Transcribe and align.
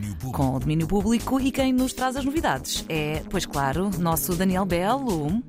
domínio 0.00 0.16
público. 0.16 0.32
Com 0.32 0.54
o 0.54 0.58
domínio 0.58 0.86
público 0.86 1.40
e 1.40 1.50
quem 1.52 1.72
nos 1.72 1.92
traz 1.92 2.16
as 2.16 2.24
novidades 2.24 2.84
é, 2.88 3.22
pois 3.28 3.44
claro, 3.44 3.90
nosso 3.98 4.34
Daniel 4.34 4.64
Belo. 4.64 5.42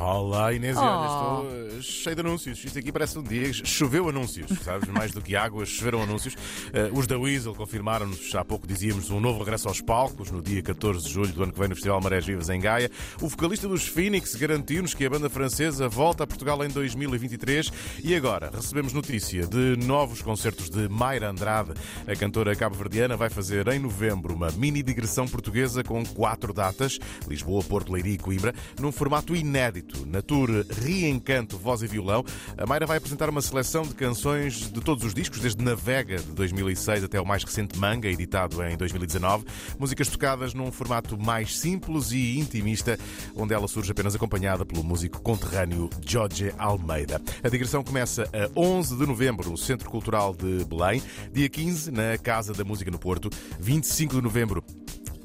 Olá 0.00 0.52
Inês, 0.52 0.76
Oh. 0.76 0.80
olha, 0.80 1.06
estou 1.06 1.78
eh, 1.78 1.82
cheio 1.82 2.14
de 2.14 2.20
anúncios. 2.20 2.64
Isto 2.64 2.78
aqui 2.78 2.92
parece 2.92 3.18
um 3.18 3.22
dia. 3.22 3.52
Choveu 3.52 4.08
anúncios, 4.08 4.48
sabes? 4.62 4.88
Mais 4.88 5.10
do 5.12 5.20
que 5.20 5.34
água, 5.34 5.66
choveram 5.66 6.02
anúncios. 6.02 6.36
Eh, 6.72 6.88
os 6.92 7.06
da 7.08 7.18
Weasel 7.18 7.52
confirmaram-nos, 7.54 8.32
há 8.36 8.44
pouco 8.44 8.64
dizíamos, 8.66 9.10
um 9.10 9.18
novo 9.18 9.40
regresso 9.40 9.66
aos 9.66 9.80
palcos 9.80 10.30
no 10.30 10.40
dia 10.40 10.62
14 10.62 11.04
de 11.04 11.12
julho 11.12 11.32
do 11.32 11.42
ano 11.42 11.52
que 11.52 11.58
vem 11.58 11.68
no 11.68 11.74
Festival 11.74 12.00
Marés 12.00 12.24
Vivas 12.24 12.48
em 12.48 12.60
Gaia. 12.60 12.90
O 13.20 13.28
vocalista 13.28 13.66
dos 13.66 13.88
Phoenix 13.88 14.36
garantiu-nos 14.36 14.94
que 14.94 15.04
a 15.04 15.10
banda 15.10 15.28
francesa 15.28 15.88
volta 15.88 16.22
a 16.22 16.26
Portugal 16.28 16.64
em 16.64 16.68
2023. 16.68 17.72
E 18.04 18.14
agora 18.14 18.50
recebemos 18.54 18.92
notícia 18.92 19.46
de 19.48 19.76
novos 19.84 20.22
concertos 20.22 20.70
de 20.70 20.88
Mayra 20.88 21.30
Andrade. 21.30 21.72
A 22.06 22.14
cantora 22.14 22.54
cabo-verdiana 22.54 23.16
vai 23.16 23.30
fazer 23.30 23.66
em 23.68 23.80
novembro 23.80 24.32
uma 24.34 24.50
mini 24.52 24.80
digressão 24.82 25.26
portuguesa 25.26 25.82
com 25.82 26.04
quatro 26.06 26.52
datas: 26.52 27.00
Lisboa, 27.26 27.64
Porto, 27.64 27.92
Leiria 27.92 28.14
e 28.14 28.18
Coimbra, 28.18 28.54
num 28.78 28.92
formato 28.92 29.34
inédito. 29.34 29.87
Na 30.06 30.22
tour 30.22 30.48
Reencanto, 30.82 31.58
Voz 31.58 31.82
e 31.82 31.86
Violão, 31.86 32.24
a 32.56 32.66
Mayra 32.66 32.86
vai 32.86 32.98
apresentar 32.98 33.28
uma 33.28 33.42
seleção 33.42 33.82
de 33.82 33.94
canções 33.94 34.70
de 34.70 34.80
todos 34.80 35.04
os 35.04 35.14
discos, 35.14 35.40
desde 35.40 35.62
Navega, 35.62 36.16
de 36.18 36.32
2006, 36.32 37.04
até 37.04 37.20
o 37.20 37.26
mais 37.26 37.44
recente 37.44 37.78
Manga, 37.78 38.08
editado 38.08 38.62
em 38.62 38.76
2019. 38.76 39.44
Músicas 39.78 40.08
tocadas 40.08 40.54
num 40.54 40.70
formato 40.72 41.18
mais 41.18 41.58
simples 41.58 42.12
e 42.12 42.38
intimista, 42.38 42.98
onde 43.34 43.54
ela 43.54 43.68
surge 43.68 43.92
apenas 43.92 44.14
acompanhada 44.14 44.64
pelo 44.64 44.82
músico 44.82 45.20
conterrâneo 45.20 45.90
Jorge 46.06 46.52
Almeida. 46.58 47.20
A 47.42 47.48
digressão 47.48 47.82
começa 47.82 48.24
a 48.32 48.50
11 48.58 48.96
de 48.96 49.06
novembro 49.06 49.50
no 49.50 49.56
Centro 49.56 49.90
Cultural 49.90 50.34
de 50.34 50.64
Belém, 50.64 51.02
dia 51.32 51.48
15 51.48 51.90
na 51.90 52.16
Casa 52.18 52.52
da 52.52 52.64
Música 52.64 52.90
no 52.90 52.98
Porto, 52.98 53.30
25 53.60 54.16
de 54.16 54.22
novembro 54.22 54.64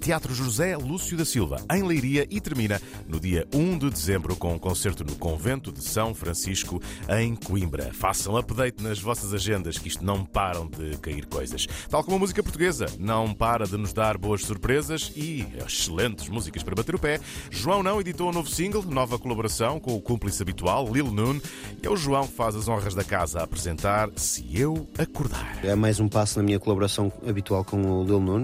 Teatro 0.03 0.35
José 0.35 0.75
Lúcio 0.75 1.15
da 1.15 1.23
Silva, 1.23 1.63
em 1.71 1.81
Leiria, 1.81 2.27
e 2.29 2.41
termina 2.41 2.81
no 3.07 3.21
dia 3.21 3.47
1 3.53 3.77
de 3.77 3.89
dezembro 3.89 4.35
com 4.35 4.53
um 4.53 4.59
concerto 4.59 5.01
no 5.01 5.15
Convento 5.15 5.71
de 5.71 5.81
São 5.81 6.13
Francisco, 6.13 6.81
em 7.07 7.33
Coimbra. 7.33 7.93
Façam 7.93 8.35
update 8.35 8.83
nas 8.83 8.99
vossas 8.99 9.33
agendas, 9.33 9.77
que 9.77 9.87
isto 9.87 10.03
não 10.03 10.25
param 10.25 10.67
de 10.67 10.97
cair 10.97 11.25
coisas. 11.25 11.65
Tal 11.89 12.03
como 12.03 12.17
a 12.17 12.19
música 12.19 12.43
portuguesa, 12.43 12.87
não 12.99 13.33
para 13.33 13.65
de 13.65 13.77
nos 13.77 13.93
dar 13.93 14.17
boas 14.17 14.41
surpresas 14.41 15.09
e 15.15 15.47
excelentes 15.65 16.27
músicas 16.27 16.63
para 16.63 16.75
bater 16.75 16.95
o 16.95 16.99
pé. 16.99 17.21
João 17.49 17.81
Não 17.81 18.01
editou 18.01 18.27
um 18.27 18.33
novo 18.33 18.49
single, 18.49 18.83
nova 18.83 19.17
colaboração 19.17 19.79
com 19.79 19.95
o 19.95 20.01
cúmplice 20.01 20.43
habitual, 20.43 20.91
Lil 20.91 21.11
Nun, 21.11 21.39
e 21.81 21.87
é 21.87 21.89
o 21.89 21.95
João 21.95 22.27
que 22.27 22.33
faz 22.33 22.57
as 22.57 22.67
honras 22.67 22.93
da 22.93 23.05
casa 23.05 23.39
a 23.39 23.43
apresentar 23.43 24.09
Se 24.17 24.45
Eu 24.53 24.85
Acordar. 24.97 25.63
É 25.63 25.75
mais 25.75 26.01
um 26.01 26.09
passo 26.09 26.39
na 26.39 26.43
minha 26.43 26.59
colaboração 26.59 27.09
habitual 27.25 27.63
com 27.63 27.81
o 27.81 28.03
Lil 28.03 28.19
Nun, 28.19 28.43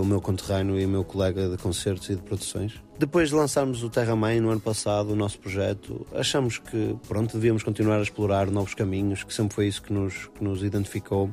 o 0.00 0.04
meu 0.04 0.20
conterrâneo 0.20 0.78
e 0.78 0.84
o 0.84 0.88
meu 0.88 1.04
colega 1.04 1.48
de 1.48 1.56
concertos 1.56 2.08
e 2.10 2.16
de 2.16 2.22
produções. 2.22 2.80
Depois 2.98 3.30
de 3.30 3.34
lançarmos 3.34 3.82
o 3.82 3.90
Terra 3.90 4.14
Mãe 4.14 4.38
no 4.40 4.50
ano 4.50 4.60
passado, 4.60 5.12
o 5.12 5.16
nosso 5.16 5.38
projeto, 5.38 6.06
achamos 6.14 6.58
que 6.58 6.94
pronto, 7.08 7.32
devíamos 7.34 7.62
continuar 7.62 7.98
a 7.98 8.02
explorar 8.02 8.50
novos 8.50 8.74
caminhos, 8.74 9.24
que 9.24 9.34
sempre 9.34 9.54
foi 9.54 9.66
isso 9.66 9.82
que 9.82 9.92
nos, 9.92 10.26
que 10.26 10.44
nos 10.44 10.62
identificou 10.62 11.30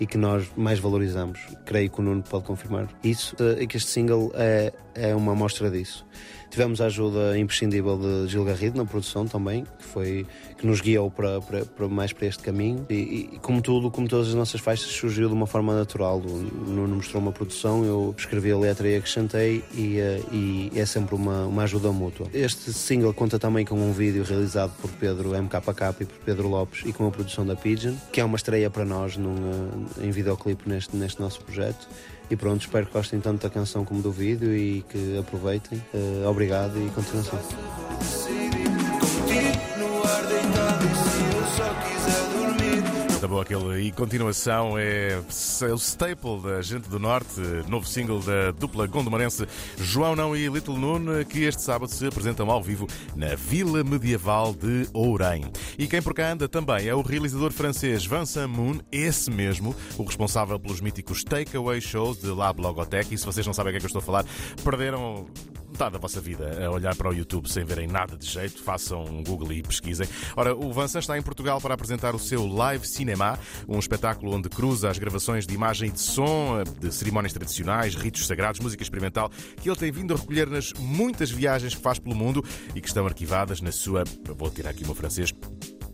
e 0.00 0.06
que 0.06 0.18
nós 0.18 0.50
mais 0.56 0.78
valorizamos. 0.78 1.38
Creio 1.64 1.90
que 1.90 2.00
o 2.00 2.02
Nuno 2.02 2.22
pode 2.22 2.44
confirmar 2.44 2.88
isso 3.04 3.36
eh, 3.38 3.62
e 3.62 3.66
que 3.66 3.76
este 3.76 3.90
single 3.90 4.32
é, 4.34 4.72
é 4.94 5.14
uma 5.14 5.32
amostra 5.32 5.70
disso. 5.70 6.04
Tivemos 6.50 6.82
a 6.82 6.86
ajuda 6.86 7.38
imprescindível 7.38 7.96
de 7.96 8.28
Gil 8.28 8.44
Garrido 8.44 8.76
na 8.76 8.84
produção 8.84 9.26
também, 9.26 9.64
que 9.78 9.84
foi 9.84 10.26
que 10.58 10.66
nos 10.66 10.82
guiou 10.82 11.10
para, 11.10 11.40
para, 11.40 11.64
para 11.64 11.88
mais 11.88 12.12
para 12.12 12.26
este 12.26 12.42
caminho. 12.42 12.84
E, 12.90 13.30
e 13.32 13.38
como 13.40 13.62
tudo, 13.62 13.90
como 13.90 14.06
todas 14.06 14.28
as 14.28 14.34
nossas 14.34 14.60
faixas, 14.60 14.88
surgiu 14.88 15.28
de 15.28 15.34
uma 15.34 15.46
forma 15.46 15.74
natural. 15.74 16.18
O 16.18 16.70
Nuno 16.70 16.96
mostrou 16.96 17.22
uma 17.22 17.32
produção, 17.32 17.86
eu 17.86 18.14
escrevi 18.18 18.52
a 18.52 18.58
letra 18.58 18.86
e 18.86 18.96
acrescentei, 18.96 19.64
e, 19.72 19.98
eh, 19.98 20.20
e 20.30 20.72
é 20.74 20.84
sempre 21.02 21.16
uma, 21.16 21.46
uma 21.46 21.62
ajuda 21.62 21.90
mútua. 21.92 22.28
Este 22.32 22.72
single 22.72 23.12
conta 23.12 23.38
também 23.38 23.64
com 23.64 23.74
um 23.74 23.92
vídeo 23.92 24.22
realizado 24.22 24.72
por 24.80 24.90
Pedro 24.92 25.30
MKK 25.30 26.00
e 26.00 26.04
por 26.04 26.18
Pedro 26.24 26.48
Lopes 26.48 26.82
e 26.86 26.92
com 26.92 27.06
a 27.06 27.10
produção 27.10 27.44
da 27.44 27.56
Pigeon, 27.56 27.94
que 28.12 28.20
é 28.20 28.24
uma 28.24 28.36
estreia 28.36 28.70
para 28.70 28.84
nós 28.84 29.16
num, 29.16 29.34
eh, 30.00 30.06
em 30.06 30.10
videoclipe 30.10 30.68
neste, 30.68 30.96
neste 30.96 31.20
nosso 31.20 31.42
projeto. 31.42 31.88
E 32.30 32.36
pronto, 32.36 32.62
espero 32.62 32.86
que 32.86 32.92
gostem 32.92 33.20
tanto 33.20 33.42
da 33.42 33.50
canção 33.50 33.84
como 33.84 34.00
do 34.00 34.12
vídeo 34.12 34.54
e 34.54 34.84
que 34.88 35.18
aproveitem. 35.18 35.82
Eh, 35.92 36.26
obrigado 36.26 36.78
e 36.78 36.88
continuação. 36.90 38.41
Tá 43.22 43.28
bom, 43.28 43.40
aquele 43.40 43.82
e 43.82 43.92
continuação 43.92 44.76
é 44.76 45.22
o 45.72 45.76
staple 45.76 46.42
da 46.42 46.60
Gente 46.60 46.88
do 46.88 46.98
Norte, 46.98 47.40
novo 47.68 47.86
single 47.86 48.18
da 48.18 48.50
dupla 48.50 48.84
gondomarense 48.88 49.46
João 49.78 50.16
Não 50.16 50.34
e 50.34 50.48
Little 50.48 50.76
Noon, 50.76 51.24
que 51.24 51.44
este 51.44 51.62
sábado 51.62 51.88
se 51.88 52.04
apresentam 52.04 52.50
ao 52.50 52.60
vivo 52.60 52.88
na 53.14 53.36
Vila 53.36 53.84
Medieval 53.84 54.52
de 54.52 54.88
Ourém. 54.92 55.44
E 55.78 55.86
quem 55.86 56.02
por 56.02 56.14
cá 56.14 56.32
anda 56.32 56.48
também 56.48 56.88
é 56.88 56.94
o 56.96 57.00
realizador 57.00 57.52
francês 57.52 58.04
Vincent 58.04 58.48
Moon, 58.48 58.80
esse 58.90 59.30
mesmo, 59.30 59.72
o 59.96 60.02
responsável 60.02 60.58
pelos 60.58 60.80
míticos 60.80 61.22
takeaway 61.22 61.80
shows 61.80 62.20
de 62.20 62.26
Lab 62.26 62.60
Logotech. 62.60 63.14
E 63.14 63.16
se 63.16 63.24
vocês 63.24 63.46
não 63.46 63.54
sabem 63.54 63.70
o 63.70 63.72
que 63.72 63.76
é 63.76 63.78
que 63.78 63.86
eu 63.86 63.98
estou 63.98 64.02
a 64.02 64.04
falar, 64.04 64.26
perderam 64.64 65.28
metade 65.72 65.92
da 65.92 65.98
vossa 65.98 66.20
vida 66.20 66.64
a 66.64 66.70
olhar 66.70 66.94
para 66.94 67.08
o 67.08 67.12
YouTube 67.12 67.48
sem 67.48 67.64
verem 67.64 67.86
nada 67.86 68.16
de 68.16 68.26
jeito, 68.26 68.62
façam 68.62 69.04
um 69.04 69.24
Google 69.24 69.52
e 69.52 69.62
pesquisem. 69.62 70.06
Ora, 70.36 70.54
o 70.54 70.72
Vincent 70.72 71.00
está 71.00 71.18
em 71.18 71.22
Portugal 71.22 71.60
para 71.60 71.74
apresentar 71.74 72.14
o 72.14 72.18
seu 72.18 72.46
Live 72.46 72.86
Cinema, 72.86 73.38
um 73.66 73.78
espetáculo 73.78 74.34
onde 74.34 74.48
cruza 74.48 74.90
as 74.90 74.98
gravações 74.98 75.46
de 75.46 75.54
imagem 75.54 75.88
e 75.88 75.92
de 75.92 76.00
som, 76.00 76.62
de 76.78 76.92
cerimónias 76.92 77.32
tradicionais, 77.32 77.94
ritos 77.94 78.26
sagrados, 78.26 78.60
música 78.60 78.82
experimental, 78.82 79.30
que 79.60 79.68
ele 79.68 79.76
tem 79.76 79.90
vindo 79.90 80.14
a 80.14 80.16
recolher 80.16 80.48
nas 80.48 80.72
muitas 80.78 81.30
viagens 81.30 81.74
que 81.74 81.80
faz 81.80 81.98
pelo 81.98 82.14
mundo 82.14 82.44
e 82.74 82.80
que 82.80 82.86
estão 82.86 83.06
arquivadas 83.06 83.60
na 83.60 83.72
sua. 83.72 84.04
Vou 84.36 84.50
tirar 84.50 84.70
aqui 84.70 84.82
o 84.84 84.86
meu 84.86 84.94
francês. 84.94 85.32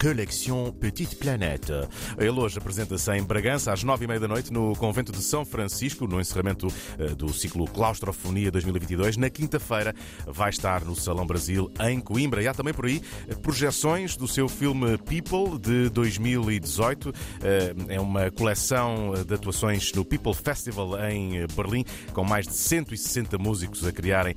Collection 0.00 0.70
Petite 0.72 1.16
Planète. 1.16 1.72
Ele 2.16 2.30
hoje 2.30 2.58
apresenta-se 2.58 3.10
em 3.12 3.22
Bragança 3.22 3.72
às 3.72 3.82
nove 3.82 4.04
e 4.04 4.08
meia 4.08 4.20
da 4.20 4.28
noite 4.28 4.52
no 4.52 4.74
Convento 4.76 5.10
de 5.10 5.20
São 5.20 5.44
Francisco, 5.44 6.06
no 6.06 6.20
encerramento 6.20 6.68
eh, 6.98 7.08
do 7.08 7.32
ciclo 7.32 7.66
Claustrofonia 7.66 8.50
2022. 8.50 9.16
Na 9.16 9.28
quinta-feira 9.28 9.92
vai 10.26 10.50
estar 10.50 10.84
no 10.84 10.94
Salão 10.94 11.26
Brasil 11.26 11.70
em 11.80 12.00
Coimbra. 12.00 12.42
E 12.42 12.46
há 12.46 12.54
também 12.54 12.72
por 12.72 12.86
aí 12.86 13.02
eh, 13.28 13.34
projeções 13.34 14.16
do 14.16 14.28
seu 14.28 14.48
filme 14.48 14.96
People 14.98 15.58
de 15.58 15.90
2018. 15.90 17.12
Eh, 17.42 17.74
É 17.88 18.00
uma 18.00 18.30
coleção 18.30 19.12
de 19.26 19.34
atuações 19.34 19.92
no 19.92 20.04
People 20.04 20.34
Festival 20.34 20.96
em 21.08 21.46
Berlim, 21.56 21.84
com 22.12 22.22
mais 22.22 22.46
de 22.46 22.54
160 22.54 23.36
músicos 23.38 23.84
a 23.84 23.90
criarem 23.90 24.34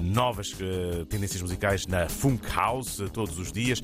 novas 0.00 0.52
tendências 1.08 1.42
musicais 1.42 1.86
na 1.86 2.08
Funk 2.08 2.46
House 2.54 3.02
todos 3.12 3.38
os 3.38 3.52
dias. 3.52 3.82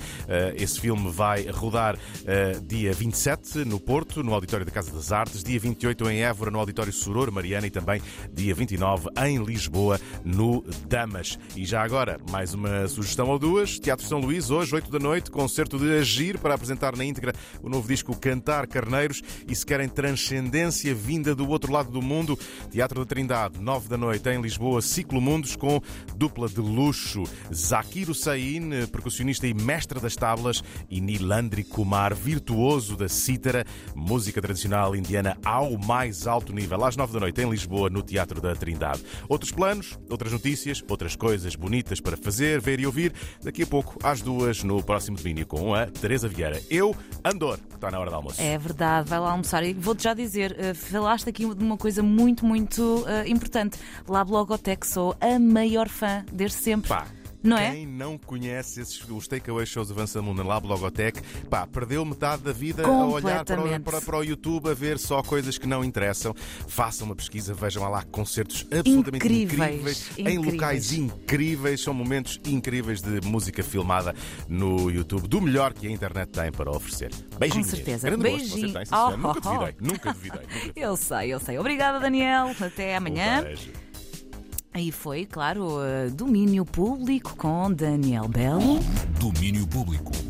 Esse 0.57 0.81
filme 0.81 1.11
vai 1.19 1.51
rodar 1.51 1.97
uh, 1.97 2.61
dia 2.65 2.93
27 2.93 3.65
no 3.65 3.81
Porto, 3.81 4.23
no 4.23 4.33
Auditório 4.33 4.65
da 4.65 4.71
Casa 4.71 4.93
das 4.93 5.11
Artes, 5.11 5.43
dia 5.43 5.59
28 5.59 6.09
em 6.11 6.23
Évora, 6.23 6.49
no 6.49 6.61
Auditório 6.61 6.93
Soror 6.93 7.33
Mariana 7.33 7.67
e 7.67 7.71
também 7.71 8.01
dia 8.33 8.55
29 8.55 9.09
em 9.27 9.43
Lisboa, 9.43 10.01
no 10.25 10.63
Damas. 10.87 11.37
E 11.57 11.65
já 11.65 11.83
agora, 11.83 12.19
mais 12.31 12.55
uma 12.55 12.87
sugestão 12.87 13.31
ou 13.31 13.37
duas: 13.37 13.81
Teatro 13.81 14.07
São 14.07 14.21
Luís, 14.21 14.49
hoje, 14.49 14.73
8 14.73 14.93
da 14.93 15.01
noite, 15.01 15.29
concerto 15.29 15.77
de 15.77 15.91
Agir 15.99 16.39
para 16.39 16.55
apresentar 16.55 16.97
na 16.97 17.05
íntegra 17.05 17.33
o 17.61 17.69
novo 17.69 17.89
disco 17.89 18.17
Cantar 18.17 18.69
Carneiros. 18.69 19.21
E 19.49 19.57
se 19.57 19.67
querem 19.67 19.89
transcendência 19.89 20.95
vinda 20.95 21.35
do 21.35 21.49
outro 21.49 21.73
lado 21.73 21.91
do 21.91 22.01
mundo, 22.01 22.39
Teatro 22.71 23.01
da 23.01 23.07
Trindade, 23.07 23.61
9 23.61 23.89
da 23.89 23.97
noite 23.97 24.29
em 24.29 24.41
Lisboa, 24.41 24.81
Ciclo 24.81 25.21
Mundos 25.21 25.57
com 25.57 25.83
dupla 26.17 26.49
de 26.49 26.61
luxo. 26.61 27.25
Zakir 27.53 28.09
Hussain, 28.09 28.87
percussionista 28.93 29.49
e 29.49 29.53
mestre 29.53 29.99
das 29.99 30.15
tábuas, 30.15 30.63
e 30.89 31.08
Nilandri 31.09 31.65
Kumar, 31.65 32.15
virtuoso 32.15 32.95
da 32.95 33.09
cítara, 33.09 33.65
música 33.95 34.43
tradicional 34.43 34.95
indiana 34.95 35.39
ao 35.43 35.79
mais 35.79 36.27
alto 36.27 36.53
nível, 36.53 36.85
às 36.85 36.97
nove 36.97 37.15
da 37.15 37.21
noite 37.21 37.41
em 37.41 37.49
Lisboa, 37.49 37.89
no 37.89 38.03
Teatro 38.03 38.43
da 38.43 38.55
Trindade. 38.55 39.03
Outros 39.27 39.51
planos, 39.51 39.99
outras 40.11 40.31
notícias, 40.33 40.85
outras 40.87 41.17
coisas 41.17 41.57
bonitas 41.57 41.99
para 41.99 42.15
fazer, 42.15 42.61
ver 42.61 42.79
e 42.79 42.85
ouvir, 42.85 43.15
daqui 43.43 43.63
a 43.63 43.67
pouco 43.67 43.99
às 44.03 44.21
duas, 44.21 44.63
no 44.63 44.83
próximo 44.83 45.17
domínio, 45.17 45.47
com 45.47 45.75
a 45.75 45.87
Teresa 45.87 46.29
Vieira. 46.29 46.61
Eu, 46.69 46.95
Andor, 47.25 47.57
que 47.57 47.77
está 47.77 47.91
na 47.91 47.99
hora 47.99 48.11
do 48.11 48.17
almoço. 48.17 48.43
É 48.43 48.59
verdade, 48.59 49.09
vai 49.09 49.19
lá 49.19 49.31
almoçar. 49.31 49.65
E 49.65 49.73
vou-te 49.73 50.03
já 50.03 50.13
dizer, 50.13 50.55
eh, 50.59 50.75
falaste 50.75 51.31
aqui 51.31 51.47
de 51.55 51.65
uma 51.65 51.79
coisa 51.79 52.03
muito, 52.03 52.45
muito 52.45 53.03
eh, 53.09 53.27
importante. 53.29 53.79
Lab 54.07 54.31
Logotech, 54.31 54.87
sou 54.87 55.17
a 55.23 55.39
maior 55.39 55.89
fã 55.89 56.23
desde 56.31 56.59
sempre. 56.59 56.91
Pá. 56.91 57.07
Não 57.43 57.57
é? 57.57 57.71
Quem 57.73 57.87
não 57.87 58.19
conhece 58.19 58.81
esses, 58.81 59.01
os 59.09 59.29
takeaway 59.29 59.65
shows 59.67 59.89
do 59.89 59.95
Avança 59.95 60.21
Mundo 60.21 60.43
na 60.43 60.49
Lab 60.49 60.67
Logotech, 60.67 61.21
pá, 61.49 61.67
perdeu 61.67 62.05
metade 62.05 62.43
da 62.43 62.53
vida 62.53 62.85
a 62.87 63.07
olhar 63.07 63.45
para 63.45 63.61
o, 63.63 63.81
para, 63.81 64.01
para 64.01 64.19
o 64.19 64.25
YouTube 64.25 64.69
a 64.71 64.75
ver 64.75 64.99
só 64.99 65.23
coisas 65.23 65.57
que 65.59 65.67
não 65.67 65.85
interessam. 65.85 66.35
Façam 66.67 67.07
uma 67.07 67.15
pesquisa, 67.17 67.55
vejam 67.55 67.89
lá 67.89 68.03
concertos 68.05 68.67
absolutamente 68.71 69.25
Incríveis, 69.25 69.53
incríveis, 69.71 70.11
em 70.19 70.23
incríveis. 70.23 70.53
locais 70.55 70.93
incríveis. 70.93 71.81
São 71.81 71.95
momentos 71.95 72.41
incríveis 72.47 73.01
de 73.01 73.21
música 73.27 73.63
filmada 73.63 74.15
no 74.49 74.91
YouTube, 74.91 75.29
do 75.29 75.41
melhor 75.41 75.73
que 75.73 75.87
a 75.87 75.91
internet 75.91 76.31
tem 76.31 76.51
para 76.51 76.71
oferecer. 76.71 77.11
Beijinho. 77.39 77.65
Com 77.65 77.71
certeza. 77.71 78.09
Grande 78.09 78.31
gosto, 78.31 78.39
Beijinho. 78.39 78.69
você 78.69 78.73
tem, 78.75 78.85
sim, 78.85 78.91
senhora. 78.91 79.15
Oh, 79.15 79.17
Nunca 79.17 79.39
oh, 79.39 79.41
duvidei, 79.41 79.75
nunca 79.81 80.13
duvidei. 80.13 80.41
Nunca 80.41 80.55
duvidei. 80.55 80.73
Eu 80.85 80.97
sei, 80.97 81.33
eu 81.35 81.41
sei. 81.41 81.59
Obrigada, 81.59 82.01
Daniel. 82.01 82.55
Até 82.61 82.97
amanhã. 82.97 83.45
Um. 83.45 83.88
Aí 84.79 84.93
foi, 84.93 85.27
claro, 85.27 85.83
eh, 85.83 86.09
domínio 86.09 86.65
público 86.65 87.35
com 87.37 87.73
Daniel 87.73 88.29
Belo. 88.29 88.79
Domínio 89.19 89.67
Público. 89.67 90.28